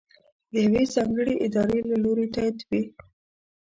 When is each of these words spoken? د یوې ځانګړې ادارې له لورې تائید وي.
د 0.51 0.53
یوې 0.65 0.83
ځانګړې 0.93 1.33
ادارې 1.45 1.79
له 1.89 1.95
لورې 2.03 2.25
تائید 2.35 2.57
وي. 2.69 2.81